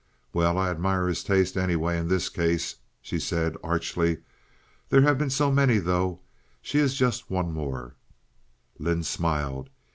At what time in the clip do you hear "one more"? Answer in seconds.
7.29-7.93